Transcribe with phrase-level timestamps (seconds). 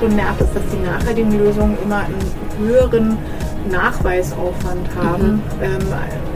[0.00, 2.18] so nervt, ist, dass die nachhaltigen Lösungen immer einen
[2.58, 3.18] höheren
[3.70, 5.42] Nachweisaufwand haben mhm.
[5.62, 5.86] ähm,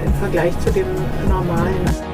[0.04, 0.86] im Vergleich zu dem
[1.29, 2.12] normalen.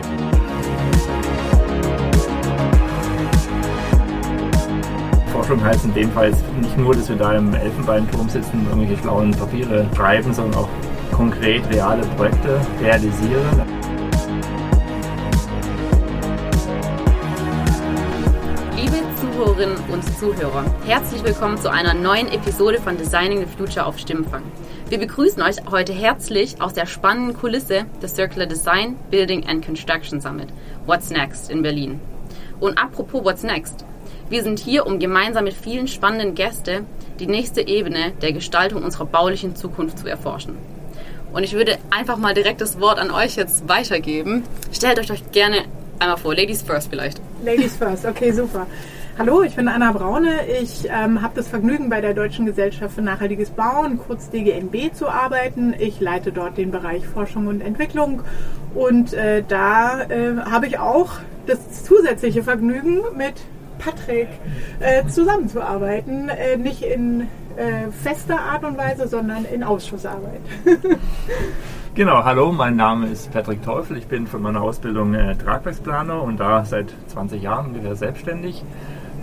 [5.32, 9.02] Forschung heißt in dem Fall nicht nur, dass wir da im Elfenbeinturm sitzen und irgendwelche
[9.02, 10.68] schlauen Papiere schreiben, sondern auch
[11.12, 13.77] konkret reale Projekte realisieren.
[19.58, 24.44] Zuhörerinnen und Zuhörer, herzlich willkommen zu einer neuen Episode von Designing the Future auf Stimmfang.
[24.88, 30.20] Wir begrüßen euch heute herzlich aus der spannenden Kulisse des Circular Design, Building and Construction
[30.20, 30.50] Summit,
[30.86, 32.00] What's Next in Berlin.
[32.60, 33.84] Und apropos What's Next,
[34.30, 36.86] wir sind hier, um gemeinsam mit vielen spannenden Gästen
[37.18, 40.56] die nächste Ebene der Gestaltung unserer baulichen Zukunft zu erforschen.
[41.32, 44.44] Und ich würde einfach mal direkt das Wort an euch jetzt weitergeben.
[44.70, 45.64] Stellt euch euch gerne
[45.98, 46.36] einmal vor.
[46.36, 47.20] Ladies first vielleicht.
[47.44, 48.68] Ladies first, okay, super.
[49.18, 50.46] Hallo, ich bin Anna Braune.
[50.62, 55.08] Ich ähm, habe das Vergnügen, bei der Deutschen Gesellschaft für nachhaltiges Bauen, kurz DGNB, zu
[55.08, 55.74] arbeiten.
[55.76, 58.22] Ich leite dort den Bereich Forschung und Entwicklung
[58.76, 61.14] und äh, da äh, habe ich auch
[61.46, 63.34] das zusätzliche Vergnügen, mit
[63.80, 64.28] Patrick
[64.78, 66.28] äh, zusammenzuarbeiten.
[66.28, 67.22] Äh, nicht in
[67.56, 70.42] äh, fester Art und Weise, sondern in Ausschussarbeit.
[71.94, 73.96] Genau, hallo, mein Name ist Patrick Teufel.
[73.96, 78.62] Ich bin von meiner Ausbildung äh, Tragwerksplaner und da seit 20 Jahren ungefähr selbstständig.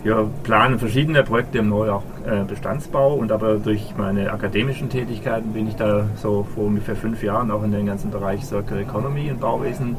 [0.05, 6.05] Wir planen verschiedene Projekte im Neubestandsbau und aber durch meine akademischen Tätigkeiten bin ich da
[6.15, 9.97] so vor ungefähr fünf Jahren auch in den ganzen Bereich Circular Economy und Bauwesen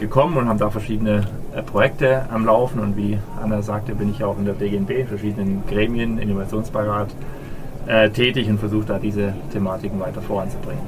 [0.00, 4.24] gekommen und haben da verschiedene äh, Projekte am Laufen und wie Anna sagte, bin ich
[4.24, 7.08] auch in der DGNB in verschiedenen Gremien, Innovationsbeirat
[7.88, 10.82] äh, tätig und versuche da diese Thematiken weiter voranzubringen.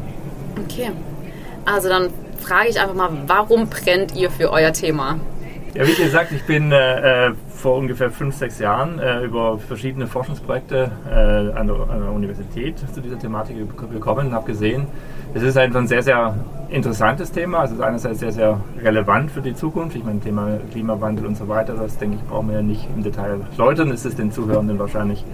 [0.65, 0.91] Okay,
[1.67, 5.17] also dann frage ich einfach mal, warum brennt ihr für euer Thema?
[5.75, 10.07] Ja, wie gesagt, ich bin äh, äh, vor ungefähr fünf, sechs Jahren äh, über verschiedene
[10.07, 13.57] Forschungsprojekte äh, an, der, an, der, Universität zu dieser Thematik
[13.91, 14.87] gekommen und habe gesehen,
[15.35, 16.37] es ist einfach ein sehr, sehr
[16.69, 17.59] interessantes Thema.
[17.59, 19.97] Also es ist einerseits sehr, sehr relevant für die Zukunft.
[19.97, 23.03] Ich meine, Thema Klimawandel und so weiter, das denke ich, brauchen wir ja nicht im
[23.03, 23.91] Detail läutern.
[23.91, 25.25] Es ist den Zuhörenden wahrscheinlich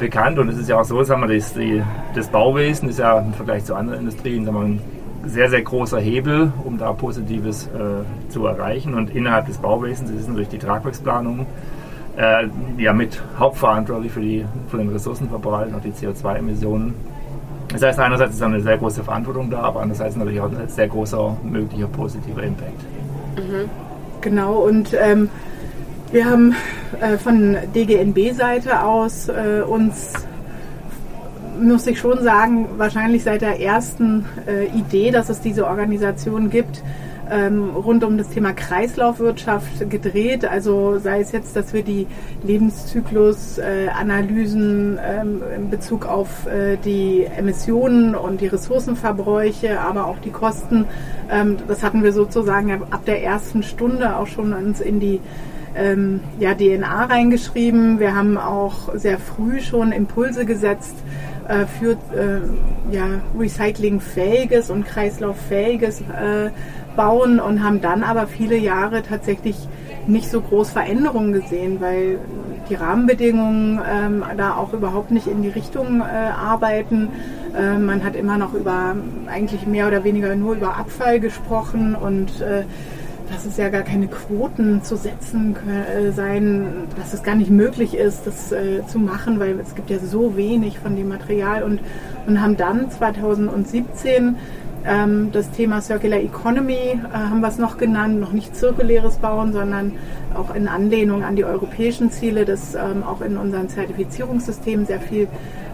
[0.00, 1.80] bekannt und es ist ja auch so, sagen wir, das, die,
[2.12, 4.95] das Bauwesen ist ja im Vergleich zu anderen Industrien sagen wir, ein
[5.26, 8.94] sehr, sehr großer Hebel, um da Positives äh, zu erreichen.
[8.94, 11.46] Und innerhalb des Bauwesens ist natürlich die Tragwerksplanung
[12.16, 12.48] äh,
[12.78, 16.94] ja mit hauptverantwortlich für, die, für den Ressourcenverbrauch und die CO2-Emissionen.
[17.68, 20.88] Das heißt, einerseits ist eine sehr große Verantwortung da, aber andererseits natürlich auch ein sehr
[20.88, 22.80] großer möglicher positiver Impact.
[23.36, 23.68] Mhm.
[24.20, 25.28] Genau, und ähm,
[26.12, 26.54] wir haben
[27.00, 30.14] äh, von DGNB-Seite aus äh, uns
[31.60, 36.82] muss ich schon sagen, wahrscheinlich seit der ersten äh, Idee, dass es diese Organisation gibt,
[37.30, 40.44] ähm, rund um das Thema Kreislaufwirtschaft gedreht.
[40.44, 42.06] Also sei es jetzt, dass wir die
[42.44, 50.30] Lebenszyklusanalysen äh, ähm, in Bezug auf äh, die Emissionen und die Ressourcenverbräuche, aber auch die
[50.30, 50.84] Kosten,
[51.30, 55.20] ähm, das hatten wir sozusagen ab der ersten Stunde auch schon uns in die
[55.76, 58.00] ähm, ja, DNA reingeschrieben.
[58.00, 60.94] Wir haben auch sehr früh schon Impulse gesetzt,
[61.48, 63.06] äh, für äh, ja,
[63.38, 66.50] recyclingfähiges und kreislauffähiges äh,
[66.96, 69.56] Bauen und haben dann aber viele Jahre tatsächlich
[70.06, 72.18] nicht so groß Veränderungen gesehen, weil
[72.68, 77.08] die Rahmenbedingungen ähm, da auch überhaupt nicht in die Richtung äh, arbeiten.
[77.56, 78.96] Äh, man hat immer noch über
[79.26, 82.64] eigentlich mehr oder weniger nur über Abfall gesprochen und äh,
[83.30, 87.94] dass es ja gar keine Quoten zu setzen äh, sein, dass es gar nicht möglich
[87.94, 91.80] ist, das äh, zu machen, weil es gibt ja so wenig von dem Material und,
[92.26, 94.36] und haben dann 2017
[94.86, 99.52] ähm, das Thema Circular Economy, äh, haben wir es noch genannt, noch nicht zirkuläres Bauen,
[99.52, 99.92] sondern
[100.34, 105.28] auch in Anlehnung an die europäischen Ziele, das ähm, auch in unseren Zertifizierungssystemen sehr viel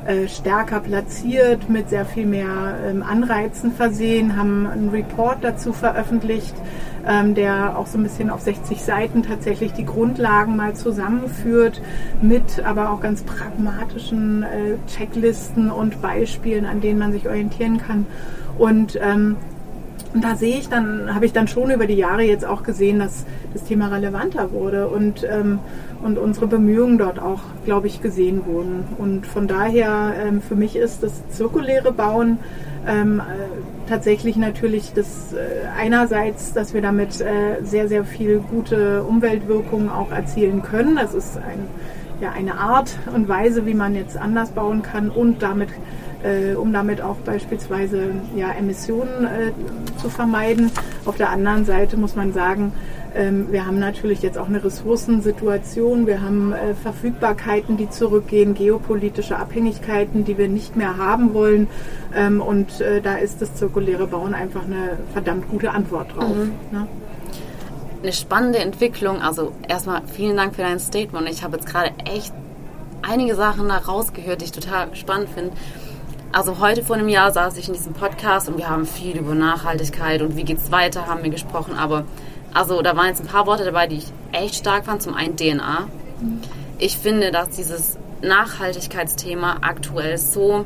[0.07, 6.55] äh, stärker platziert, mit sehr viel mehr ähm, Anreizen versehen, haben einen Report dazu veröffentlicht,
[7.07, 11.81] ähm, der auch so ein bisschen auf 60 Seiten tatsächlich die Grundlagen mal zusammenführt,
[12.21, 18.07] mit aber auch ganz pragmatischen äh, Checklisten und Beispielen, an denen man sich orientieren kann.
[18.59, 19.37] Und ähm,
[20.15, 22.99] und da sehe ich dann, habe ich dann schon über die Jahre jetzt auch gesehen,
[22.99, 25.59] dass das Thema relevanter wurde und, ähm,
[26.03, 28.85] und unsere Bemühungen dort auch, glaube ich, gesehen wurden.
[28.99, 32.39] Und von daher, ähm, für mich ist das zirkuläre Bauen
[32.87, 39.03] ähm, äh, tatsächlich natürlich das äh, einerseits, dass wir damit äh, sehr, sehr viel gute
[39.03, 40.97] Umweltwirkungen auch erzielen können.
[40.97, 41.69] Das ist ein,
[42.19, 45.69] ja, eine Art und Weise, wie man jetzt anders bauen kann und damit
[46.23, 50.71] äh, um damit auch beispielsweise ja, Emissionen äh, zu vermeiden.
[51.05, 52.73] Auf der anderen Seite muss man sagen,
[53.15, 59.39] ähm, wir haben natürlich jetzt auch eine Ressourcensituation, wir haben äh, Verfügbarkeiten, die zurückgehen, geopolitische
[59.39, 61.69] Abhängigkeiten, die wir nicht mehr haben wollen.
[62.15, 66.35] Ähm, und äh, da ist das zirkuläre Bauen einfach eine verdammt gute Antwort drauf.
[66.35, 66.53] Mhm.
[66.71, 66.87] Ne?
[68.03, 69.21] Eine spannende Entwicklung.
[69.21, 71.29] Also erstmal vielen Dank für dein Statement.
[71.29, 72.33] Ich habe jetzt gerade echt
[73.03, 75.53] einige Sachen da rausgehört, die ich total spannend finde.
[76.33, 79.35] Also heute vor einem Jahr saß ich in diesem Podcast und wir haben viel über
[79.35, 82.05] Nachhaltigkeit und wie geht es weiter, haben wir gesprochen, aber
[82.55, 85.03] also da waren jetzt ein paar Worte dabei, die ich echt stark fand.
[85.03, 85.89] Zum einen DNA.
[86.79, 90.65] Ich finde, dass dieses Nachhaltigkeitsthema aktuell so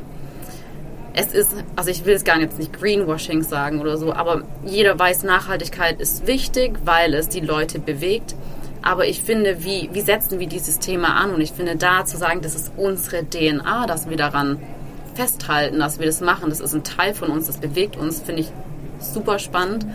[1.19, 4.99] es ist, also ich will es gar nicht, nicht Greenwashing sagen oder so, aber jeder
[4.99, 8.35] weiß, Nachhaltigkeit ist wichtig, weil es die Leute bewegt.
[8.83, 11.33] Aber ich finde, wie, wie setzen wir dieses Thema an?
[11.33, 14.61] Und ich finde, da zu sagen, das ist unsere DNA, dass wir daran
[15.15, 18.41] festhalten, dass wir das machen, das ist ein Teil von uns, das bewegt uns, finde
[18.41, 18.51] ich
[18.99, 19.87] super spannend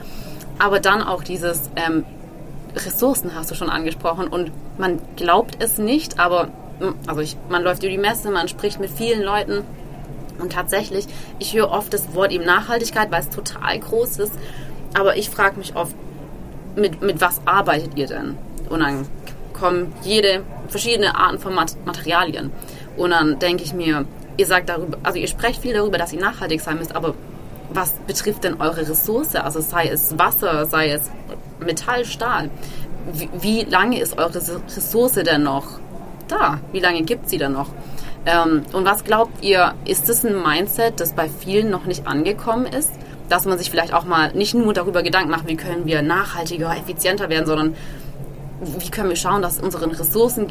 [0.58, 2.04] aber dann auch dieses ähm,
[2.74, 6.48] Ressourcen hast du schon angesprochen und man glaubt es nicht, aber
[7.06, 9.64] also ich, man läuft über die Messe, man spricht mit vielen Leuten
[10.38, 11.06] und tatsächlich,
[11.38, 14.32] ich höre oft das Wort eben Nachhaltigkeit, weil es total groß ist,
[14.94, 15.94] aber ich frage mich oft,
[16.74, 18.38] mit, mit was arbeitet ihr denn?
[18.70, 19.06] Und dann
[19.52, 22.50] kommen jede verschiedene Arten von Materialien
[22.96, 24.06] und dann denke ich mir,
[24.36, 27.14] ihr sagt darüber, also ihr sprecht viel darüber, dass ihr nachhaltig sein müsst, aber
[27.74, 29.34] was betrifft denn eure Ressource?
[29.36, 31.10] Also sei es Wasser, sei es
[31.60, 32.50] Metall, Stahl.
[33.12, 35.80] Wie, wie lange ist eure Ressource denn noch
[36.28, 36.58] da?
[36.72, 37.68] Wie lange gibt sie denn noch?
[38.24, 42.66] Ähm, und was glaubt ihr, ist es ein Mindset, das bei vielen noch nicht angekommen
[42.66, 42.92] ist?
[43.28, 46.76] Dass man sich vielleicht auch mal nicht nur darüber Gedanken macht, wie können wir nachhaltiger,
[46.76, 47.76] effizienter werden, sondern
[48.64, 50.46] wie können wir schauen, dass es unseren Ressourcen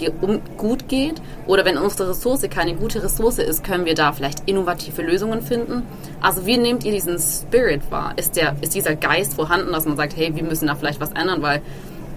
[0.58, 1.22] gut geht?
[1.48, 5.84] Oder wenn unsere Ressource keine gute Ressource ist, können wir da vielleicht innovative Lösungen finden?
[6.20, 8.14] Also wie nehmt ihr diesen Spirit wahr?
[8.18, 11.12] Ist, der, ist dieser Geist vorhanden, dass man sagt, hey, wir müssen da vielleicht was
[11.12, 11.62] ändern, weil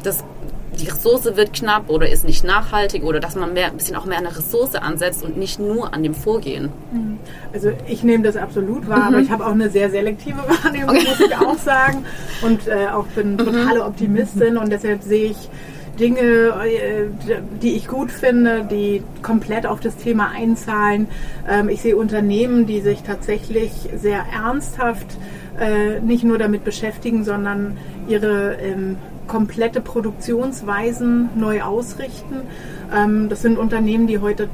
[0.02, 0.24] das,
[0.80, 4.04] die Ressource wird knapp oder ist nicht nachhaltig oder dass man mehr, ein bisschen auch
[4.04, 6.70] mehr an der Ressource ansetzt und nicht nur an dem Vorgehen?
[6.92, 7.18] Mhm.
[7.52, 9.14] Also ich nehme das absolut wahr, mhm.
[9.14, 11.06] aber ich habe auch eine sehr selektive Wahrnehmung, okay.
[11.08, 12.04] muss ich auch sagen.
[12.42, 13.86] Und äh, auch bin totale mhm.
[13.86, 15.48] Optimistin und deshalb sehe ich
[15.98, 17.06] Dinge, äh,
[17.62, 21.08] die ich gut finde, die komplett auf das Thema einzahlen.
[21.48, 25.16] Ähm, ich sehe Unternehmen, die sich tatsächlich sehr ernsthaft
[25.58, 27.76] äh, nicht nur damit beschäftigen, sondern
[28.08, 28.96] ihre ähm,
[29.26, 32.42] komplette Produktionsweisen neu ausrichten.
[32.94, 34.48] Ähm, das sind Unternehmen, die heute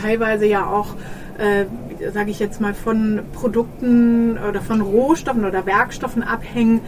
[0.00, 0.94] teilweise ja auch
[1.38, 1.64] äh,
[2.12, 6.80] sage ich jetzt mal, von Produkten oder von Rohstoffen oder Werkstoffen abhängen,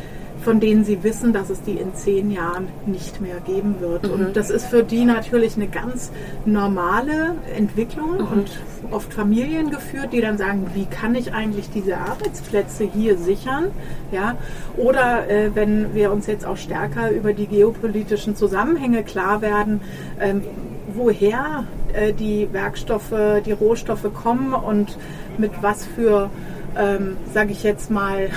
[0.44, 4.04] von denen sie wissen, dass es die in zehn Jahren nicht mehr geben wird.
[4.04, 4.12] Mhm.
[4.12, 6.10] Und das ist für die natürlich eine ganz
[6.44, 8.26] normale Entwicklung mhm.
[8.26, 8.50] und
[8.90, 13.70] oft Familien geführt, die dann sagen, wie kann ich eigentlich diese Arbeitsplätze hier sichern?
[14.10, 14.36] Ja?
[14.76, 19.80] Oder äh, wenn wir uns jetzt auch stärker über die geopolitischen Zusammenhänge klar werden,
[20.20, 20.42] ähm,
[20.94, 24.98] woher äh, die Werkstoffe, die Rohstoffe kommen und
[25.38, 26.30] mit was für,
[26.76, 28.30] ähm, sage ich jetzt mal,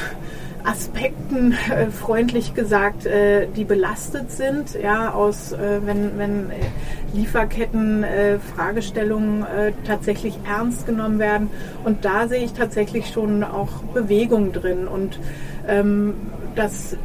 [0.65, 6.51] Aspekten, äh, freundlich gesagt, äh, die belastet sind, ja, aus, äh, wenn, wenn
[7.13, 11.49] Lieferketten, äh, Fragestellungen äh, tatsächlich ernst genommen werden.
[11.83, 15.19] Und da sehe ich tatsächlich schon auch Bewegung drin und
[15.67, 16.15] ähm,
[16.55, 16.97] das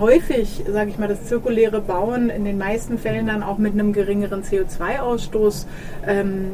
[0.00, 3.92] häufig, sage ich mal, das zirkuläre Bauen in den meisten Fällen dann auch mit einem
[3.92, 5.66] geringeren CO2-Ausstoß
[6.06, 6.52] ähm,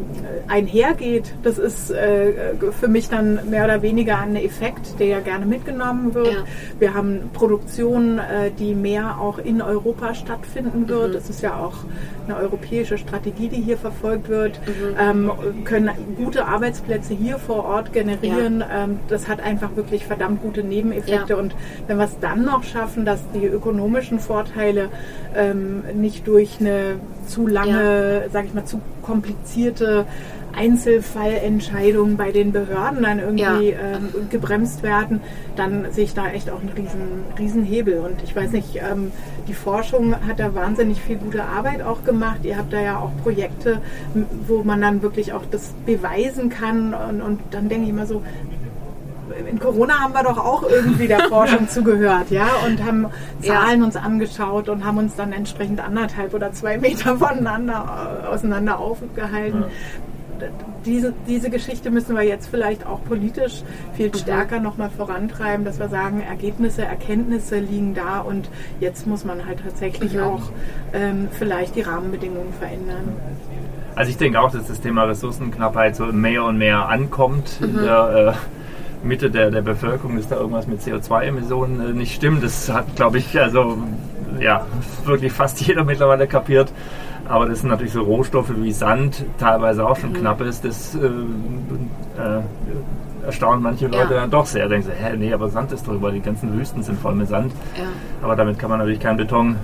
[0.48, 1.34] einhergeht.
[1.42, 6.14] Das ist äh, für mich dann mehr oder weniger ein Effekt, der ja gerne mitgenommen
[6.14, 6.34] wird.
[6.34, 6.44] Ja.
[6.78, 11.10] Wir haben Produktion, äh, die mehr auch in Europa stattfinden wird.
[11.10, 11.12] Mhm.
[11.14, 11.84] Das ist ja auch
[12.26, 14.60] eine europäische Strategie, die hier verfolgt wird.
[14.66, 14.96] Mhm.
[14.98, 18.60] Ähm, können gute Arbeitsplätze hier vor Ort generieren.
[18.60, 18.84] Ja.
[18.84, 21.32] Ähm, das hat einfach wirklich verdammt gute Nebeneffekte.
[21.34, 21.38] Ja.
[21.38, 21.54] Und
[21.86, 24.88] wenn wir es dann noch schaffen, dass die ökonomischen Vorteile
[25.34, 26.96] ähm, nicht durch eine
[27.26, 28.30] zu lange, ja.
[28.30, 30.06] sag ich mal, zu komplizierte
[30.54, 33.78] Einzelfallentscheidungen bei den Behörden dann irgendwie ja.
[33.94, 35.20] ähm, gebremst werden,
[35.56, 37.00] dann sehe ich da echt auch einen riesen,
[37.38, 37.98] riesen Hebel.
[38.00, 39.12] Und ich weiß nicht, ähm,
[39.48, 42.40] die Forschung hat da wahnsinnig viel gute Arbeit auch gemacht.
[42.42, 43.80] Ihr habt da ja auch Projekte,
[44.46, 46.94] wo man dann wirklich auch das beweisen kann.
[46.94, 48.22] Und, und dann denke ich immer so,
[49.48, 53.06] in Corona haben wir doch auch irgendwie der Forschung zugehört, ja, und haben
[53.40, 53.86] Zahlen ja.
[53.86, 59.62] uns angeschaut und haben uns dann entsprechend anderthalb oder zwei Meter voneinander äh, auseinander aufgehalten.
[59.62, 59.68] Ja
[60.84, 63.62] diese, diese Geschichte müssen wir jetzt vielleicht auch politisch
[63.94, 64.14] viel mhm.
[64.14, 68.48] stärker nochmal vorantreiben, dass wir sagen, Ergebnisse, Erkenntnisse liegen da und
[68.80, 70.22] jetzt muss man halt tatsächlich mhm.
[70.22, 70.42] auch
[70.92, 73.16] ähm, vielleicht die Rahmenbedingungen verändern.
[73.94, 77.68] Also ich denke auch, dass das Thema Ressourcenknappheit so mehr und mehr ankommt mhm.
[77.68, 78.61] in der äh,
[79.02, 82.42] Mitte der, der Bevölkerung, dass da irgendwas mit CO2-Emissionen äh, nicht stimmt.
[82.42, 83.78] Das hat, glaube ich, also
[84.40, 84.66] ja,
[85.04, 86.72] wirklich fast jeder mittlerweile kapiert.
[87.28, 90.16] Aber das sind natürlich so Rohstoffe wie Sand, teilweise auch schon mhm.
[90.16, 90.64] knapp ist.
[90.64, 92.42] Das äh, äh,
[93.24, 94.20] erstaunt manche Leute ja.
[94.20, 94.68] dann doch sehr.
[94.68, 97.52] Denken sie, hä, nee, aber Sand ist drüber, die ganzen Wüsten sind voll mit Sand.
[97.76, 97.84] Ja.
[98.22, 99.56] Aber damit kann man natürlich keinen Beton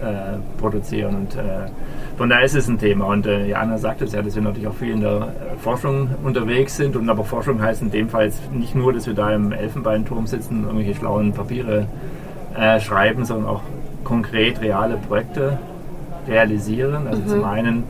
[0.00, 1.16] äh, produzieren.
[1.16, 1.68] Und äh,
[2.16, 3.06] von daher ist es ein Thema.
[3.06, 6.10] Und äh, Jana sagt es ja, dass wir natürlich auch viel in der äh, Forschung
[6.24, 6.96] unterwegs sind.
[6.96, 10.26] Und aber Forschung heißt in dem Fall jetzt nicht nur, dass wir da im Elfenbeinturm
[10.26, 11.86] sitzen und irgendwelche schlauen Papiere
[12.56, 13.62] äh, schreiben, sondern auch
[14.04, 15.58] konkret reale Projekte
[16.26, 17.06] realisieren.
[17.06, 17.28] Also mhm.
[17.28, 17.84] zum einen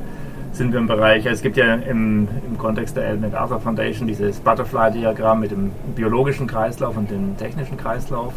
[0.53, 4.09] sind wir im Bereich, also es gibt ja im, im Kontext der Ellen MacArthur Foundation
[4.09, 8.33] dieses Butterfly-Diagramm mit dem biologischen Kreislauf und dem technischen Kreislauf.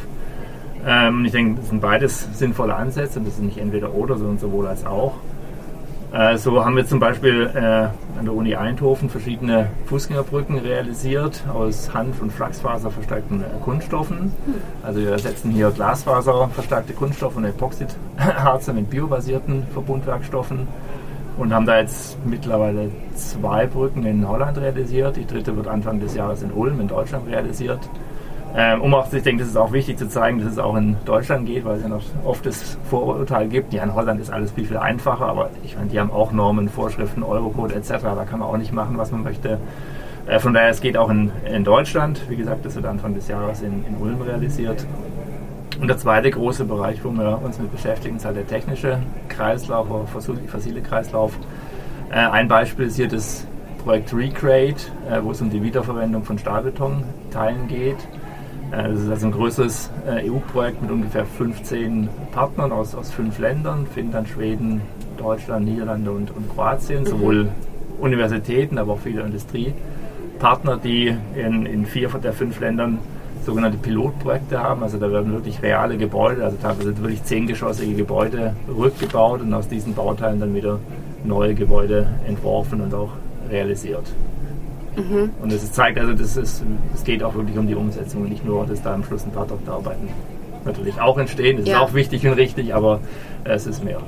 [0.88, 4.38] Ähm, ich denke, das sind beides sinnvolle Ansätze und das ist nicht entweder oder, sondern
[4.38, 5.14] sowohl als auch.
[6.12, 11.94] Äh, so haben wir zum Beispiel äh, an der Uni Eindhoven verschiedene Fußgängerbrücken realisiert aus
[11.94, 14.32] Hanf- und Flachsfaser verstärkten äh, Kunststoffen.
[14.82, 20.68] Also wir ersetzen hier Glasfaser verstärkte Kunststoffe und Epoxidharze mit biobasierten Verbundwerkstoffen
[21.38, 25.16] und haben da jetzt mittlerweile zwei Brücken in Holland realisiert.
[25.16, 27.88] Die dritte wird Anfang des Jahres in Ulm in Deutschland realisiert.
[28.56, 30.96] Ähm, um auch, ich denke, das ist auch wichtig zu zeigen, dass es auch in
[31.06, 34.52] Deutschland geht, weil es ja noch oft das Vorurteil gibt, ja, in Holland ist alles
[34.52, 38.40] viel, viel einfacher, aber ich meine, die haben auch Normen, Vorschriften, Eurocode etc., da kann
[38.40, 39.60] man auch nicht machen, was man möchte.
[40.26, 43.28] Äh, von daher, es geht auch in, in Deutschland, wie gesagt, das wird Anfang des
[43.28, 44.86] Jahres in, in Ulm realisiert.
[45.80, 49.90] Und der zweite große Bereich, wo wir uns mit beschäftigen, ist halt der technische Kreislauf,
[49.90, 51.38] oder fossile Kreislauf.
[52.12, 53.46] Äh, ein Beispiel ist hier das
[53.84, 57.98] Projekt Recreate, äh, wo es um die Wiederverwendung von Stahlbetonteilen geht.
[58.72, 63.40] Äh, das ist also ein größeres äh, EU-Projekt mit ungefähr 15 Partnern aus, aus fünf
[63.40, 64.82] Ländern, Finnland, Schweden,
[65.18, 67.50] Deutschland, Niederlande und, und Kroatien, sowohl mhm.
[68.00, 73.00] Universitäten, aber auch viele Industriepartner, die in, in vier der fünf Ländern
[73.46, 74.84] sogenannte Pilotprojekte haben.
[74.84, 79.94] Also da werden wirklich reale Gebäude, also teilweise wirklich zehngeschossige Gebäude rückgebaut und aus diesen
[79.94, 80.80] Bauteilen dann wieder
[81.24, 83.12] neue Gebäude entworfen und auch
[83.50, 84.06] realisiert.
[85.00, 85.32] Mhm.
[85.42, 86.62] Und es zeigt also, dass es,
[86.94, 89.32] es geht auch wirklich um die Umsetzung und nicht nur, dass da am Schluss ein
[89.32, 90.10] paar Doktorarbeiten
[90.66, 91.58] natürlich auch entstehen.
[91.58, 91.78] Das ja.
[91.78, 93.00] ist auch wichtig und richtig, aber
[93.46, 94.02] es ist mehr.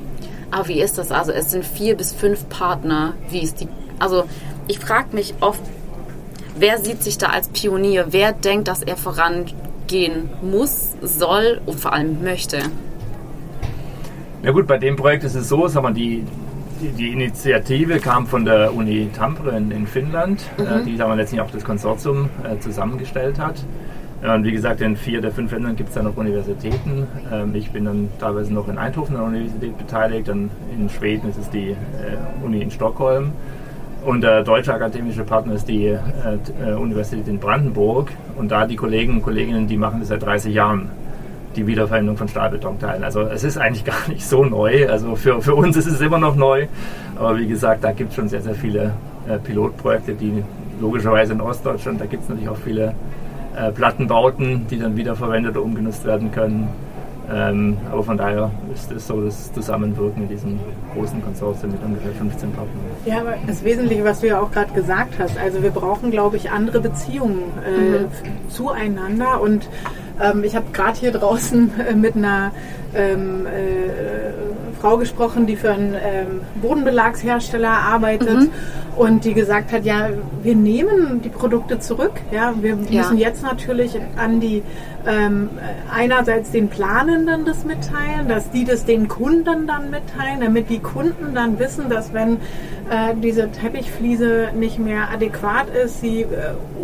[0.51, 1.11] Aber wie ist das?
[1.11, 3.13] Also es sind vier bis fünf Partner.
[3.29, 3.67] Wie ist die?
[3.99, 4.25] Also
[4.67, 5.61] ich frage mich oft,
[6.57, 8.07] wer sieht sich da als Pionier?
[8.09, 12.59] Wer denkt, dass er vorangehen muss, soll und vor allem möchte?
[14.43, 16.25] Na gut, bei dem Projekt ist es so, sagen wir, die,
[16.89, 20.67] die, Initiative kam von der Uni Tampere in, in Finnland, äh, mhm.
[20.67, 23.63] äh, die wir, letztlich auch das Konsortium äh, zusammengestellt hat.
[24.23, 27.07] Und wie gesagt, in vier der fünf Ländern gibt es dann noch Universitäten.
[27.31, 31.29] Ähm, ich bin dann teilweise noch in Eindhoven an der Universität beteiligt, dann in Schweden
[31.29, 31.75] ist es die äh,
[32.45, 33.31] Uni in Stockholm.
[34.05, 35.97] Und der deutsche akademische Partner ist die äh,
[36.63, 38.11] äh, Universität in Brandenburg.
[38.35, 40.89] Und da die Kollegen und Kolleginnen, die machen das seit 30 Jahren
[41.55, 43.03] die Wiederverwendung von Stahlbetonteilen.
[43.03, 44.89] Also es ist eigentlich gar nicht so neu.
[44.89, 46.67] Also für, für uns ist es immer noch neu.
[47.17, 48.93] Aber wie gesagt, da gibt es schon sehr, sehr viele
[49.27, 50.43] äh, Pilotprojekte, die
[50.79, 52.95] logischerweise in Ostdeutschland, da gibt es natürlich auch viele
[53.55, 56.69] äh, Plattenbauten, die dann wiederverwendet oder umgenutzt werden können.
[57.33, 60.59] Ähm, aber von daher ist es so das Zusammenwirken in diesem
[60.93, 62.75] großen Konsortium mit ungefähr 15 Partnern.
[63.05, 66.35] Ja, aber das Wesentliche, was du ja auch gerade gesagt hast, also wir brauchen, glaube
[66.37, 68.49] ich, andere Beziehungen äh, mhm.
[68.49, 69.69] zueinander und
[70.21, 72.51] ähm, ich habe gerade hier draußen äh, mit einer
[72.95, 78.49] ähm, äh, Frau gesprochen, die für einen ähm, Bodenbelagshersteller arbeitet mhm.
[78.97, 80.09] und die gesagt hat, ja,
[80.41, 82.13] wir nehmen die Produkte zurück.
[82.31, 83.01] Ja, wir ja.
[83.01, 84.63] müssen jetzt natürlich an die
[85.05, 85.49] ähm,
[85.93, 91.35] einerseits den Planenden das mitteilen, dass die das den Kunden dann mitteilen, damit die Kunden
[91.35, 92.37] dann wissen, dass wenn
[92.89, 96.27] äh, diese Teppichfliese nicht mehr adäquat ist, sie äh,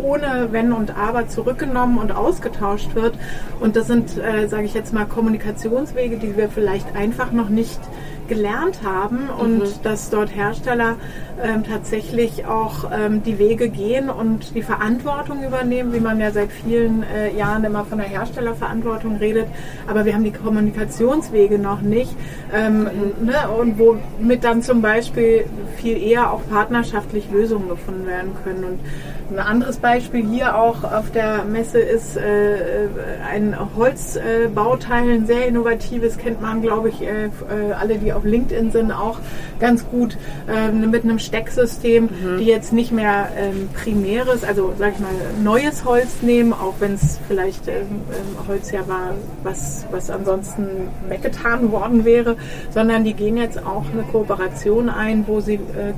[0.02, 3.14] ohne Wenn und Aber zurückgenommen und ausgetauscht wird.
[3.60, 7.80] Und das sind, äh, sage ich jetzt mal, Kommunikationswege, die wir vielleicht einfach noch nicht
[8.28, 9.82] gelernt haben und mhm.
[9.82, 10.96] dass dort Hersteller
[11.42, 16.50] ähm, tatsächlich auch ähm, die Wege gehen und die Verantwortung übernehmen, wie man ja seit
[16.50, 19.46] vielen äh, Jahren immer von der Herstellerverantwortung redet.
[19.86, 22.14] Aber wir haben die Kommunikationswege noch nicht.
[22.52, 23.26] Ähm, mhm.
[23.26, 23.48] ne?
[23.58, 25.44] Und womit dann zum Beispiel
[25.76, 28.64] viel eher auch partnerschaftlich Lösungen gefunden werden können.
[28.64, 28.80] Und
[29.30, 32.88] ein anderes Beispiel hier auch auf der Messe ist äh,
[33.30, 38.70] ein Holzbauteil, ein sehr innovatives, kennt man, glaube ich, äh, äh alle, die auf LinkedIn
[38.70, 39.18] sind, auch
[39.60, 42.38] ganz gut ähm, mit einem Stecksystem, mhm.
[42.38, 45.10] die jetzt nicht mehr ähm, primäres, also sag ich mal,
[45.42, 50.66] neues Holz nehmen, auch wenn es vielleicht ähm, ähm, Holz ja war, was, was ansonsten
[51.08, 52.36] weggetan worden wäre,
[52.70, 55.92] sondern die gehen jetzt auch eine Kooperation ein, wo sie äh,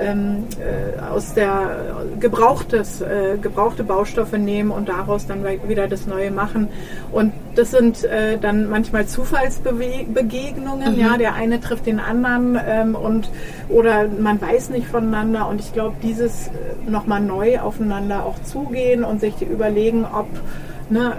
[0.00, 6.30] ähm, äh, aus der gebrauchtes, äh, gebrauchte Baustoffe nehmen und daraus dann wieder das Neue
[6.30, 6.68] machen.
[7.12, 10.94] Und das sind äh, dann manchmal Zufallsbegegnungen.
[10.94, 11.00] Mhm.
[11.00, 13.30] Ja, der eine trifft den anderen ähm, und
[13.68, 15.48] oder man weiß nicht voneinander.
[15.48, 20.28] Und ich glaube, dieses äh, nochmal neu aufeinander auch zugehen und sich überlegen, ob
[20.90, 21.16] ne,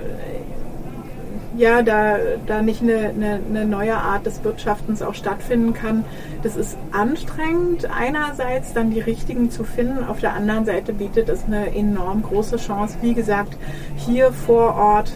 [1.57, 2.17] ja, da,
[2.47, 6.05] da nicht eine, eine, eine, neue Art des Wirtschaftens auch stattfinden kann.
[6.43, 11.45] Das ist anstrengend, einerseits dann die richtigen zu finden, auf der anderen Seite bietet es
[11.45, 13.57] eine enorm große Chance, wie gesagt,
[13.97, 15.13] hier vor Ort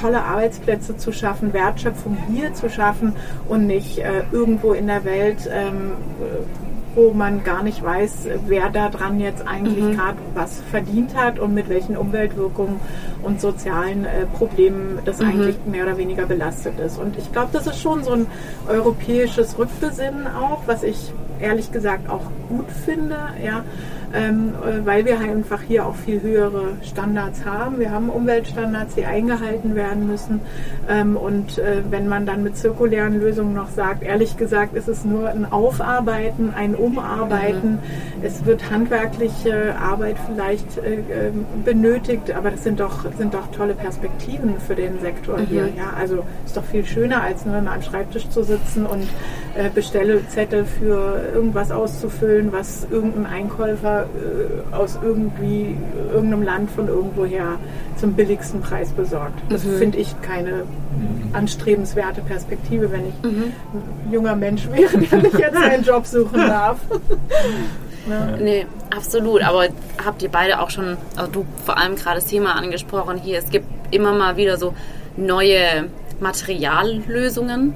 [0.00, 3.14] tolle Arbeitsplätze zu schaffen, Wertschöpfung hier zu schaffen
[3.48, 5.48] und nicht äh, irgendwo in der Welt.
[5.52, 5.92] Ähm,
[6.94, 9.96] wo man gar nicht weiß, wer da dran jetzt eigentlich mhm.
[9.96, 12.80] gerade was verdient hat und mit welchen Umweltwirkungen
[13.22, 15.28] und sozialen äh, Problemen das mhm.
[15.28, 16.98] eigentlich mehr oder weniger belastet ist.
[16.98, 18.26] Und ich glaube, das ist schon so ein
[18.68, 23.16] europäisches Rückbesinnen auch, was ich ehrlich gesagt auch gut finde.
[23.42, 23.64] Ja
[24.12, 27.78] ähm, äh, weil wir einfach hier auch viel höhere Standards haben.
[27.78, 30.40] Wir haben Umweltstandards, die eingehalten werden müssen.
[30.88, 35.04] Ähm, und äh, wenn man dann mit zirkulären Lösungen noch sagt, ehrlich gesagt, ist es
[35.04, 37.72] nur ein Aufarbeiten, ein Umarbeiten.
[37.72, 37.78] Mhm.
[38.22, 43.74] Es wird handwerkliche Arbeit vielleicht äh, ähm, benötigt, aber das sind doch, sind doch tolle
[43.74, 45.46] Perspektiven für den Sektor mhm.
[45.46, 45.68] hier.
[45.76, 49.06] Ja, also ist doch viel schöner, als nur immer am Schreibtisch zu sitzen und
[49.74, 55.76] Bestellzettel für irgendwas auszufüllen, was irgendein Einkäufer äh, aus irgendwie
[56.12, 57.58] irgendeinem Land von irgendwoher
[57.96, 59.40] zum billigsten Preis besorgt.
[59.48, 59.78] Das mhm.
[59.78, 60.64] finde ich keine
[61.32, 63.52] anstrebenswerte Perspektive, wenn ich mhm.
[63.74, 66.78] ein junger Mensch wäre, der nicht jetzt einen Job suchen darf.
[68.08, 68.36] ja.
[68.36, 69.42] Nee, absolut.
[69.42, 69.66] Aber
[70.04, 73.50] habt ihr beide auch schon, also du vor allem gerade das Thema angesprochen hier, es
[73.50, 74.74] gibt immer mal wieder so
[75.16, 75.88] neue
[76.20, 77.74] Materiallösungen.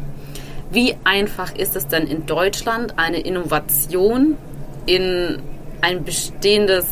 [0.70, 4.36] Wie einfach ist es denn in Deutschland, eine Innovation
[4.86, 5.40] in
[5.80, 6.86] ein bestehendes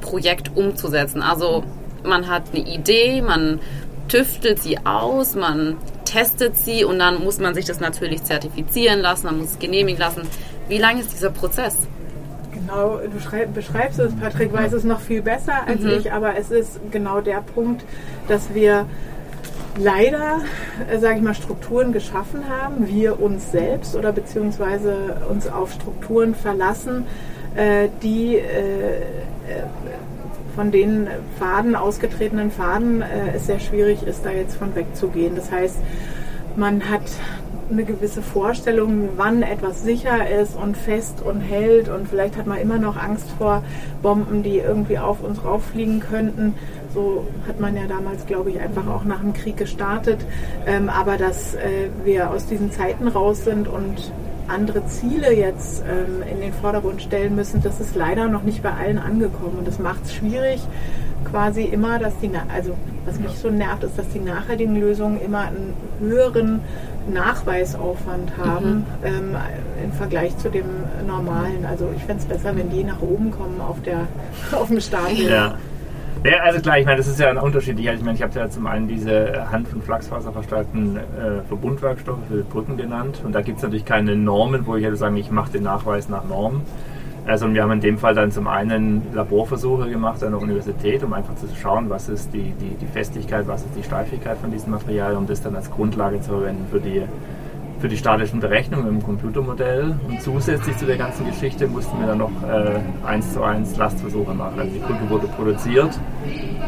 [0.00, 1.22] Projekt umzusetzen.
[1.22, 1.64] Also
[2.04, 3.60] man hat eine Idee, man
[4.08, 9.26] tüftelt sie aus, man testet sie und dann muss man sich das natürlich zertifizieren lassen,
[9.26, 10.22] man muss es genehmigen lassen.
[10.68, 11.76] Wie lang ist dieser Prozess?
[12.52, 15.90] Genau, du beschreibst es, Patrick weiß es noch viel besser als mhm.
[15.90, 17.84] ich, aber es ist genau der Punkt,
[18.28, 18.86] dass wir
[19.76, 20.40] leider,
[20.90, 26.34] äh, sage ich mal, Strukturen geschaffen haben, wir uns selbst oder beziehungsweise uns auf Strukturen
[26.34, 27.06] verlassen,
[27.54, 29.02] äh, die äh,
[30.54, 31.08] von den
[31.38, 35.34] Faden, ausgetretenen Faden, äh, es sehr schwierig ist, da jetzt von wegzugehen.
[35.36, 35.78] Das heißt,
[36.56, 37.02] man hat
[37.70, 42.58] eine gewisse Vorstellung, wann etwas sicher ist und fest und hält und vielleicht hat man
[42.58, 43.62] immer noch Angst vor
[44.02, 46.54] Bomben, die irgendwie auf uns rauffliegen könnten.
[46.94, 50.18] So hat man ja damals, glaube ich, einfach auch nach dem Krieg gestartet.
[50.66, 54.12] Ähm, aber dass äh, wir aus diesen Zeiten raus sind und
[54.46, 58.72] andere Ziele jetzt ähm, in den Vordergrund stellen müssen, das ist leider noch nicht bei
[58.72, 59.58] allen angekommen.
[59.58, 60.60] Und das macht es schwierig,
[61.30, 62.76] quasi immer, dass die, also
[63.06, 66.60] was mich so nervt, ist, dass die nachhaltigen Lösungen immer einen höheren
[67.12, 68.84] Nachweisaufwand haben mhm.
[69.04, 69.36] ähm,
[69.82, 70.66] im Vergleich zu dem
[71.06, 71.66] normalen.
[71.68, 74.06] Also ich fände es besser, wenn die nach oben kommen auf, der,
[74.52, 75.28] auf dem Stadion.
[75.28, 75.58] Ja.
[76.24, 77.78] Ja, also klar, ich meine, das ist ja ein Unterschied.
[77.78, 81.00] Ich meine, ich habe ja zum einen diese Hand- und Flachsfaserverstärkten äh,
[81.46, 83.20] Verbundwerkstoffe für Brücken genannt.
[83.22, 86.08] Und da gibt es natürlich keine Normen, wo ich hätte sagen, ich mache den Nachweis
[86.08, 86.62] nach Normen.
[87.26, 91.12] Also wir haben in dem Fall dann zum einen Laborversuche gemacht an der Universität, um
[91.12, 94.70] einfach zu schauen, was ist die, die, die Festigkeit, was ist die Steifigkeit von diesem
[94.70, 97.02] Material, um das dann als Grundlage zu verwenden für die
[97.84, 99.94] für die statischen Berechnungen im Computermodell.
[100.08, 104.32] Und zusätzlich zu der ganzen Geschichte mussten wir dann noch äh, 1 zu 1 Lastversuche
[104.32, 104.58] machen.
[104.58, 105.90] Also die Brücke wurde produziert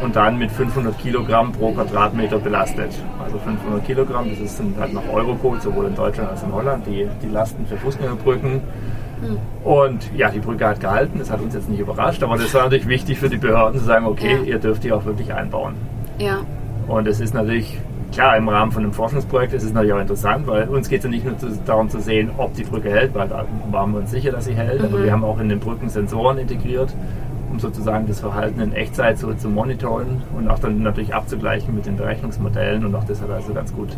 [0.03, 2.91] und dann mit 500 Kilogramm pro Quadratmeter belastet.
[3.19, 6.85] Also 500 Kilogramm, das sind halt nach Eurocode, sowohl in Deutschland als auch in Holland,
[6.85, 8.61] die, die Lasten für Fußgängerbrücken.
[9.21, 9.37] Hm.
[9.63, 12.61] Und ja, die Brücke hat gehalten, das hat uns jetzt nicht überrascht, aber das war
[12.65, 14.43] natürlich wichtig für die Behörden zu sagen, okay, ja.
[14.43, 15.73] ihr dürft die auch wirklich einbauen.
[16.19, 16.41] Ja.
[16.87, 17.79] Und es ist natürlich
[18.17, 21.03] klar, im Rahmen von einem Forschungsprojekt ist es natürlich auch interessant, weil uns geht es
[21.03, 21.35] ja nicht nur
[21.67, 24.55] darum zu sehen, ob die Brücke hält, weil da waren wir uns sicher, dass sie
[24.55, 24.87] hält, mhm.
[24.87, 26.95] aber wir haben auch in den Brücken Sensoren integriert,
[27.51, 31.85] um sozusagen das Verhalten in Echtzeit so zu monitoren und auch dann natürlich abzugleichen mit
[31.85, 33.95] den Berechnungsmodellen und auch das hat also ganz gut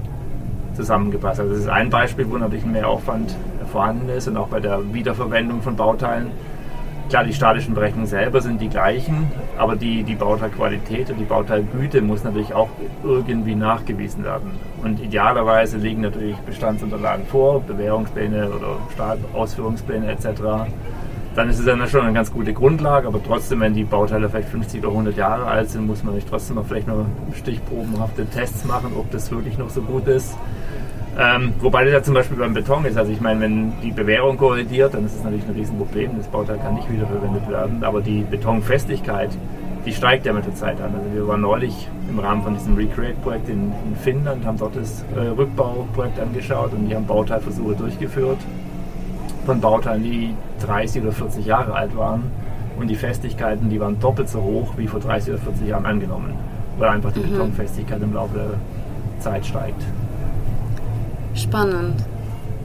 [0.73, 1.39] zusammengepasst.
[1.39, 3.33] Also das ist ein Beispiel, wo natürlich mehr Aufwand
[3.71, 6.31] vorhanden ist und auch bei der Wiederverwendung von Bauteilen
[7.09, 12.03] Klar, die statischen Berechnungen selber sind die gleichen, aber die, die Bauteilqualität und die Bauteilgüte
[12.03, 12.69] muss natürlich auch
[13.03, 14.51] irgendwie nachgewiesen werden.
[14.83, 20.69] Und idealerweise liegen natürlich Bestandsunterlagen vor, Bewährungspläne oder Stahlausführungspläne etc.
[21.33, 24.49] Dann ist es dann schon eine ganz gute Grundlage, aber trotzdem, wenn die Bauteile vielleicht
[24.49, 28.65] 50 oder 100 Jahre alt sind, muss man sich trotzdem mal vielleicht noch stichprobenhafte Tests
[28.65, 30.37] machen, ob das wirklich noch so gut ist.
[31.19, 32.97] Ähm, wobei das ja zum Beispiel beim Beton ist.
[32.97, 36.11] Also ich meine, wenn die Bewährung korrigiert, dann ist es natürlich ein Riesenproblem.
[36.15, 37.83] Das Bauteil kann nicht wiederverwendet werden.
[37.83, 39.29] Aber die Betonfestigkeit,
[39.85, 40.95] die steigt ja mit der Zeit an.
[40.95, 45.03] Also wir waren neulich im Rahmen von diesem Recreate-Projekt in, in, Finnland, haben dort das
[45.13, 48.39] äh, Rückbauprojekt angeschaut und die haben Bauteilversuche durchgeführt
[49.45, 50.33] von Bauteilen, die
[50.65, 52.31] 30 oder 40 Jahre alt waren.
[52.79, 56.33] Und die Festigkeiten, die waren doppelt so hoch wie vor 30 oder 40 Jahren angenommen.
[56.77, 57.31] Weil einfach die mhm.
[57.31, 59.83] Betonfestigkeit im Laufe der Zeit steigt.
[61.39, 61.95] Spannend.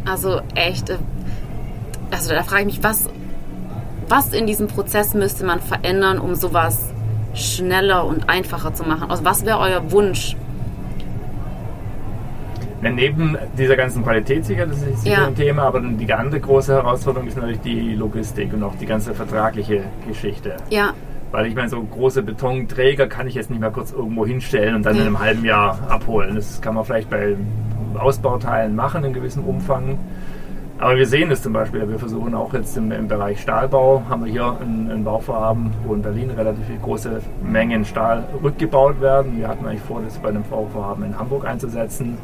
[0.04, 0.98] Also echt, äh,
[2.10, 3.08] also da frage ich mich, was,
[4.08, 6.92] was in diesem Prozess müsste man verändern, um sowas
[7.34, 9.10] schneller und einfacher zu machen?
[9.10, 10.36] Also was wäre euer Wunsch?
[12.82, 15.26] Neben dieser ganzen Qualitätssicherheit, das ist ja.
[15.26, 19.14] ein Thema, aber die andere große Herausforderung ist natürlich die Logistik und auch die ganze
[19.14, 20.56] vertragliche Geschichte.
[20.68, 20.92] Ja.
[21.30, 24.84] Weil ich meine, so große Betonträger kann ich jetzt nicht mehr kurz irgendwo hinstellen und
[24.84, 26.34] dann in einem halben Jahr abholen.
[26.34, 27.36] Das kann man vielleicht bei
[27.96, 29.98] Ausbauteilen machen in gewissem Umfang.
[30.78, 34.24] Aber wir sehen es zum Beispiel, wir versuchen auch jetzt im, im Bereich Stahlbau, haben
[34.24, 39.38] wir hier ein, ein, Bauvorhaben, wo in Berlin relativ große Mengen Stahl rückgebaut werden.
[39.38, 42.18] Wir hatten eigentlich vor, das bei einem Bauvorhaben in Hamburg einzusetzen.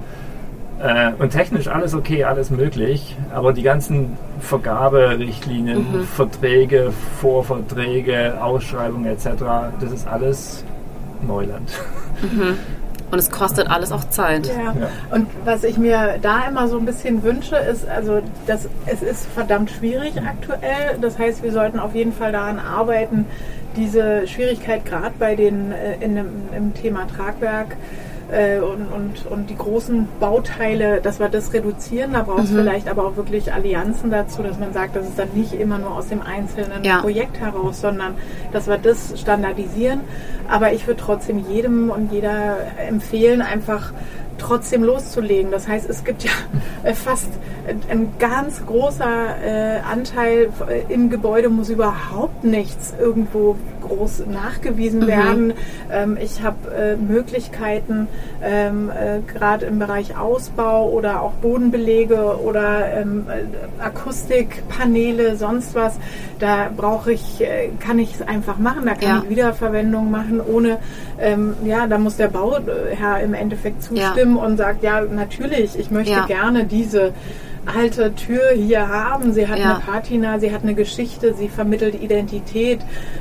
[0.80, 6.02] Äh, und technisch alles okay, alles möglich, aber die ganzen Vergaberichtlinien, mhm.
[6.04, 9.28] Verträge, Vorverträge, Ausschreibungen etc.,
[9.78, 10.64] das ist alles
[11.26, 11.70] Neuland.
[12.22, 12.56] Mhm.
[13.10, 14.46] Und es kostet alles auch Zeit.
[14.46, 14.72] Ja.
[14.78, 14.88] ja.
[15.10, 19.26] Und was ich mir da immer so ein bisschen wünsche, ist, also das, es ist
[19.26, 20.98] verdammt schwierig aktuell.
[21.00, 23.26] Das heißt, wir sollten auf jeden Fall daran arbeiten,
[23.76, 28.09] diese Schwierigkeit gerade bei den äh, in dem, im Thema Tragwerk äh,
[28.60, 32.12] und, und, und die großen Bauteile, dass wir das reduzieren.
[32.12, 32.58] Da braucht es mhm.
[32.58, 35.96] vielleicht aber auch wirklich Allianzen dazu, dass man sagt, das ist dann nicht immer nur
[35.96, 37.00] aus dem einzelnen ja.
[37.00, 38.14] Projekt heraus, sondern
[38.52, 40.00] dass wir das standardisieren.
[40.48, 43.92] Aber ich würde trotzdem jedem und jeder empfehlen, einfach
[44.40, 45.52] trotzdem loszulegen.
[45.52, 46.32] Das heißt, es gibt ja
[46.82, 47.28] äh, fast
[47.88, 53.56] ein ganz großer äh, Anteil äh, im Gebäude muss überhaupt nichts irgendwo
[53.90, 55.07] groß nachgewiesen mhm.
[55.07, 55.53] werden.
[55.92, 58.09] Ähm, ich habe äh, Möglichkeiten,
[58.42, 65.98] ähm, äh, gerade im Bereich Ausbau oder auch Bodenbelege oder ähm, äh, Akustikpaneele, sonst was.
[66.38, 67.44] Da brauche ich,
[67.81, 68.87] kann ich es einfach machen.
[68.87, 69.22] Da kann ja.
[69.22, 70.79] ich Wiederverwendung machen, ohne,
[71.20, 74.42] ähm, ja, da muss der Bauherr im Endeffekt zustimmen ja.
[74.44, 76.26] und sagt, ja, natürlich, ich möchte ja.
[76.26, 77.12] gerne diese
[77.66, 79.32] alte Tür hier haben.
[79.32, 79.74] Sie hat ja.
[79.74, 82.80] eine Patina, sie hat eine Geschichte, sie vermittelt Identität.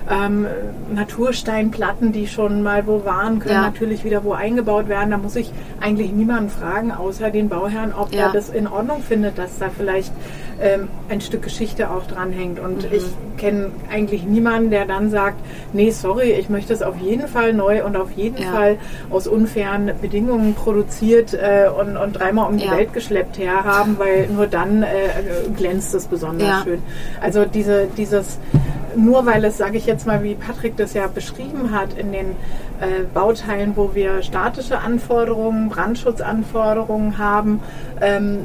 [0.09, 0.47] Ähm,
[0.93, 3.61] Natursteinplatten, die schon mal wo waren, können ja.
[3.61, 5.11] natürlich wieder wo eingebaut werden.
[5.11, 8.27] Da muss ich eigentlich niemanden fragen, außer den Bauherrn, ob ja.
[8.27, 10.13] er das in Ordnung findet, dass da vielleicht
[10.61, 12.59] ähm, ein Stück Geschichte auch dranhängt.
[12.59, 12.95] Und mhm.
[12.95, 13.03] ich
[13.37, 15.37] kenne eigentlich niemanden, der dann sagt,
[15.73, 18.51] nee, sorry, ich möchte es auf jeden Fall neu und auf jeden ja.
[18.51, 18.77] Fall
[19.09, 22.77] aus unfairen Bedingungen produziert äh, und, und dreimal um die ja.
[22.77, 24.87] Welt geschleppt herhaben, weil nur dann äh,
[25.55, 26.81] glänzt es besonders schön.
[27.21, 28.39] Also diese, dieses
[28.95, 32.35] nur weil es, sage ich jetzt mal, wie Patrick das ja beschrieben hat, in den
[32.79, 37.61] äh, Bauteilen, wo wir statische Anforderungen, Brandschutzanforderungen haben,
[38.01, 38.39] ähm,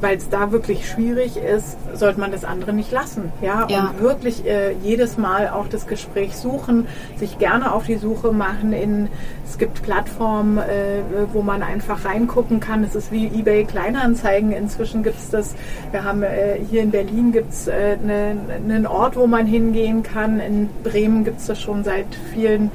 [0.00, 3.32] weil es da wirklich schwierig ist, sollte man das andere nicht lassen.
[3.40, 3.80] Ja, ja.
[3.80, 8.72] und wirklich äh, jedes Mal auch das Gespräch suchen, sich gerne auf die Suche machen.
[8.72, 9.08] In,
[9.48, 12.82] es gibt Plattformen, äh, wo man einfach reingucken kann.
[12.82, 14.50] Es ist wie eBay Kleinanzeigen.
[14.50, 15.54] Inzwischen gibt es das.
[15.92, 19.46] Wir haben äh, hier in Berlin gibt es äh, ne, einen Ort, wo man
[19.86, 20.40] hingehen kann.
[20.40, 22.70] In Bremen gibt es das schon seit vielen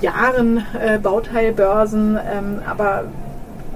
[0.00, 3.04] Jahren äh, Bauteilbörsen, ähm, aber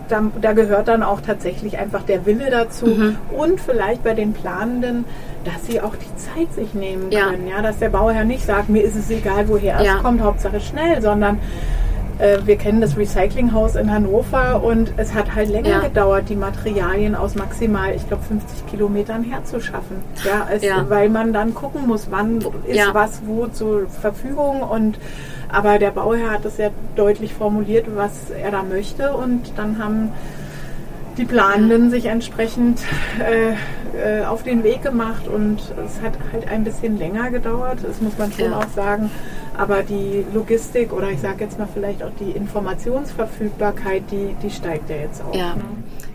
[0.09, 3.17] da, da, gehört dann auch tatsächlich einfach der Wille dazu mhm.
[3.37, 5.07] und vielleicht bei den Planenden,
[5.45, 7.49] dass sie auch die Zeit sich nehmen können.
[7.49, 9.97] Ja, dass der Bauherr nicht sagt, mir ist es egal, woher ja.
[9.97, 11.39] es kommt, Hauptsache schnell, sondern
[12.19, 15.79] äh, wir kennen das Recyclinghaus in Hannover und es hat halt länger ja.
[15.81, 19.97] gedauert, die Materialien aus maximal, ich glaube, 50 Kilometern herzuschaffen.
[20.25, 24.99] Ja, es, ja, weil man dann gucken muss, wann ist was wo zur Verfügung und
[25.49, 30.13] aber der Bauherr hat das sehr deutlich formuliert, was er da möchte und dann haben
[31.17, 32.81] die Planenden sich entsprechend
[33.21, 33.53] äh,
[33.97, 38.19] äh, auf den Weg gemacht und es hat halt ein bisschen länger gedauert, das muss
[38.19, 38.59] man schon ja.
[38.59, 39.11] auch sagen.
[39.57, 44.91] Aber die Logistik oder ich sage jetzt mal vielleicht auch die Informationsverfügbarkeit, die, die steigt
[44.91, 45.35] ja jetzt auch.
[45.35, 45.63] Ja, ne?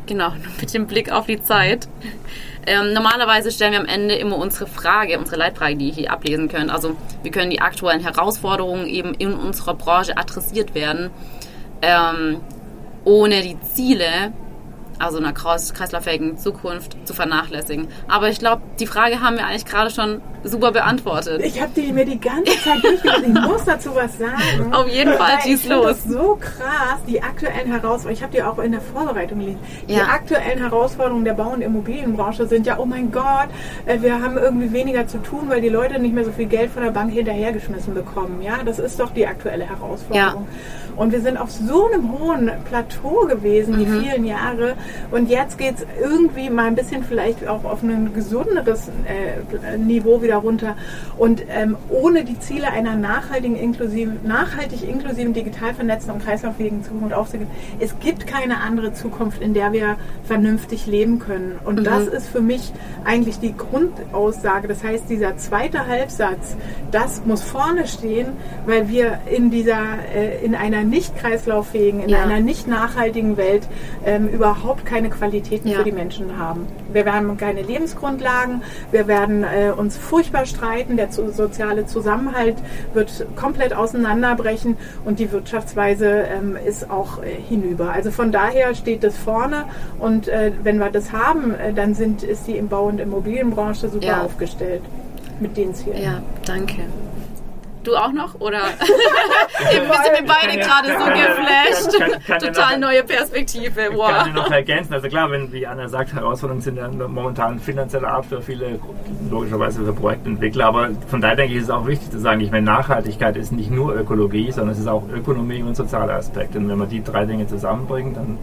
[0.06, 1.88] genau, mit dem Blick auf die Zeit.
[2.68, 6.50] Ähm, normalerweise stellen wir am Ende immer unsere Frage, unsere Leitfrage, die ihr hier ablesen
[6.50, 6.70] könnt.
[6.70, 11.10] Also wie können die aktuellen Herausforderungen eben in unserer Branche adressiert werden,
[11.82, 12.42] ähm,
[13.06, 14.34] ohne die Ziele
[15.00, 17.88] also einer kreislauffähigen Zukunft zu vernachlässigen.
[18.08, 21.42] Aber ich glaube, die Frage haben wir eigentlich gerade schon super beantwortet.
[21.44, 23.36] Ich habe die mir die ganze Zeit durchgelesen.
[23.36, 24.74] Ich muss dazu was sagen.
[24.74, 25.86] Auf jeden Fall, schieß los.
[25.86, 28.14] Das ist so krass, die aktuellen Herausforderungen.
[28.14, 29.60] Ich habe die auch in der Vorbereitung gelesen.
[29.88, 30.04] Die ja.
[30.04, 33.50] aktuellen Herausforderungen der Bau- und Immobilienbranche sind ja, oh mein Gott,
[33.86, 36.72] äh, wir haben irgendwie weniger zu tun, weil die Leute nicht mehr so viel Geld
[36.72, 38.42] von der Bank hinterhergeschmissen bekommen.
[38.42, 40.48] Ja, das ist doch die aktuelle Herausforderung.
[40.48, 40.96] Ja.
[40.96, 44.02] Und wir sind auf so einem hohen Plateau gewesen, die mhm.
[44.02, 44.76] vielen Jahre.
[45.12, 50.22] Und jetzt geht es irgendwie mal ein bisschen vielleicht auch auf ein gesunderes äh, Niveau
[50.22, 50.76] wieder runter.
[51.18, 57.14] Und ähm, ohne die Ziele einer nachhaltigen, inklusiven, nachhaltig inklusiven, digital vernetzten und kreislauffähigen Zukunft
[57.14, 57.50] aufzugehen,
[57.80, 61.60] es gibt keine andere Zukunft, in der wir vernünftig leben können.
[61.66, 61.84] Und mhm.
[61.84, 62.72] das ist für mich
[63.06, 64.68] eigentlich die Grundaussage.
[64.68, 66.56] Das heißt, dieser zweite Halbsatz,
[66.92, 68.28] das muss vorne stehen,
[68.66, 69.82] weil wir in dieser,
[70.14, 72.24] äh, in einer nicht kreislauffähigen, in ja.
[72.24, 73.68] einer nicht nachhaltigen Welt
[74.06, 75.78] ähm, überhaupt keine Qualitäten ja.
[75.78, 76.68] für die Menschen haben.
[76.92, 78.62] Wir haben keine Lebensgrundlagen,
[78.92, 82.58] wir werden äh, uns furchtbar streiten, der zu, soziale Zusammenhalt
[82.94, 87.92] wird komplett auseinanderbrechen und die Wirtschaftsweise ähm, ist auch äh, hinüber.
[87.92, 89.66] Also von daher steht das vorne
[90.00, 93.90] und äh, wenn wir das haben, äh, dann sind, ist die im Bau- und Immobilienbranche
[93.90, 94.24] super ja.
[94.24, 94.82] aufgestellt
[95.40, 96.02] mit den Zielen.
[96.02, 96.84] Ja, danke.
[97.90, 98.36] Du auch noch?
[98.40, 98.60] Oder
[99.72, 101.98] wir sind wir beide gerade so geflasht.
[101.98, 103.90] Kann, kann Total noch, neue Perspektive.
[103.94, 104.10] Wow.
[104.12, 104.94] Ich kann noch ergänzen.
[104.94, 108.80] Also klar, wenn, wie Anna sagt, Herausforderungen sind ja momentan finanzieller Art für viele,
[109.32, 110.66] logischerweise für Projektentwickler.
[110.68, 113.52] Aber von daher denke ich, ist es auch wichtig zu sagen, ich meine, Nachhaltigkeit ist
[113.52, 116.56] nicht nur Ökologie, sondern es ist auch Ökonomie und sozialer Aspekt.
[116.56, 118.38] Und wenn man die drei Dinge zusammenbringt, dann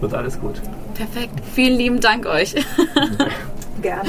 [0.00, 0.62] wird alles gut.
[0.94, 1.34] Perfekt.
[1.54, 2.54] Vielen lieben Dank euch.
[3.82, 4.08] Gerne.